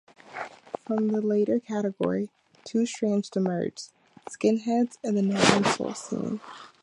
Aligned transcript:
From 0.83 1.09
the 1.09 1.21
latter 1.21 1.59
category, 1.59 2.31
two 2.63 2.87
strands 2.87 3.29
emerged: 3.35 3.91
skinheads 4.31 4.97
and 5.03 5.15
the 5.15 5.21
Northern 5.21 5.63
soul 5.63 5.93
scene. 5.93 6.39